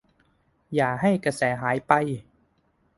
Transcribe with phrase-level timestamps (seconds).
[0.75, 1.91] อย่าให้กระแสหายไป!